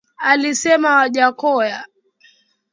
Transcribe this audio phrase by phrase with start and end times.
[0.17, 1.85] Alisema Wajackoya